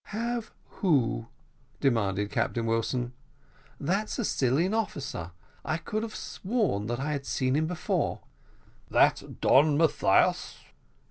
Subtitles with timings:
[0.05, 1.27] "Have who?"
[1.79, 3.13] demanded Captain Wilson.
[3.79, 5.29] "That Sicilian officer
[5.63, 8.21] I could have sworn that I had seen him before."
[8.89, 10.57] "That Don Mathias?"